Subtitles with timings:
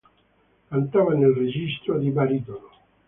[0.71, 2.69] Cantava nel registro di baritono.